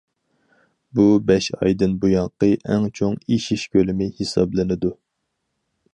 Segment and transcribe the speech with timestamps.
[0.99, 4.95] بۇ، بەش ئايدىن بۇيانقى ئەڭ چوڭ ئېشىش كۆلىمى ھېسابلىنىدۇ.